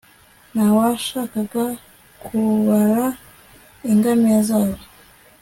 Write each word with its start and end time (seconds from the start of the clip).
ntawabashaga 0.53 1.63
kubara 2.23 3.05
ingamiya 3.91 4.39
zabo 4.49 4.79